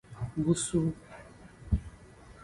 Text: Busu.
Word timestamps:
Busu. 0.43 0.81